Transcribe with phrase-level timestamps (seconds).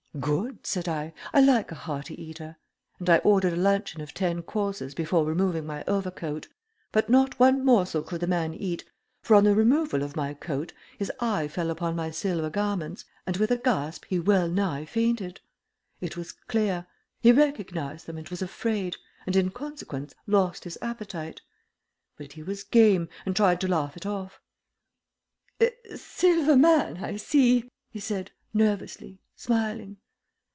[0.19, 1.13] "Good," said I.
[1.33, 2.57] "I like a hearty eater,"
[2.99, 6.49] and I ordered a luncheon of ten courses before removing my overcoat;
[6.91, 8.83] but not one morsel could the man eat,
[9.21, 13.37] for on the removal of my coat his eye fell upon my silver garments, and
[13.37, 15.39] with a gasp he wellnigh fainted.
[16.01, 16.87] It was clear.
[17.21, 21.39] He recognized them and was afraid, and in consequence lost his appetite.
[22.17, 24.41] But he was game, and tried to laugh it off.
[25.95, 29.97] "Silver man, I see," he said, nervously, smiling.